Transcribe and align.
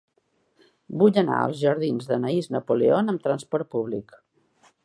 Vull 1.01 1.19
anar 1.23 1.35
als 1.41 1.59
jardins 1.59 2.09
d'Anaïs 2.13 2.51
Napoleon 2.57 3.15
amb 3.15 3.25
trasport 3.29 3.73
públic. 3.77 4.19